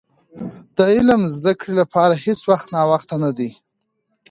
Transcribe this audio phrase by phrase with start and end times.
[0.75, 3.49] د علم زدي کړي لپاره هيڅ وخت ناوخته نه دي.